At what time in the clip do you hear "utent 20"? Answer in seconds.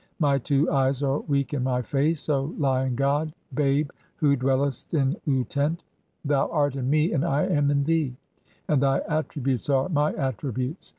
5.27-5.83